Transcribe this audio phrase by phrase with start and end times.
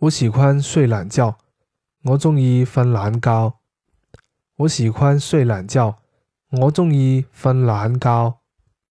[0.00, 1.36] 我喜欢睡懒觉
[2.04, 3.52] 我中意瞓懒觉。
[4.56, 5.98] 我喜欢睡懒觉
[6.52, 8.39] 我中意瞓懒觉。